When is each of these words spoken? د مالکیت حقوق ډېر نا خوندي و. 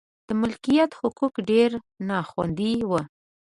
د 0.27 0.29
مالکیت 0.41 0.91
حقوق 1.01 1.33
ډېر 1.49 1.71
نا 2.07 2.19
خوندي 2.29 2.73
و. 2.89 2.91